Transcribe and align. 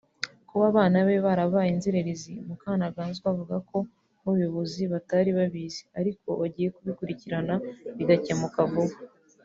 Kuba 0.47 0.63
abana 0.71 0.97
be 1.07 1.15
barabaye 1.25 1.69
inzererezi 1.71 2.31
Mukantaganzwa 2.47 3.25
avuga 3.33 3.55
ko 3.69 3.77
nk’ubuyobozi 4.19 4.81
batari 4.93 5.29
babizi 5.39 5.83
ariko 5.99 6.27
bagiye 6.41 6.69
kubikurikirana 6.75 7.53
bigakemuka 7.97 8.59
vuba 8.71 8.95